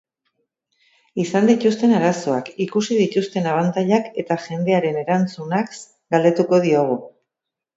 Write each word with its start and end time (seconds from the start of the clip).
Izan 1.23 1.49
dituzten 1.49 1.93
arazoak, 1.97 2.49
ikusi 2.65 2.97
dituzten 3.01 3.51
abantailak 3.51 4.09
eta 4.25 4.39
jendearen 4.47 4.99
erantzunaz 5.03 5.69
galdetuko 6.17 6.65
diogu. 6.69 6.99